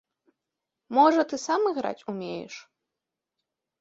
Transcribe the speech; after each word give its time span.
Можа 0.97 1.21
ты 1.33 1.39
сам 1.45 1.61
іграць 1.73 2.05
умееш? 2.15 2.53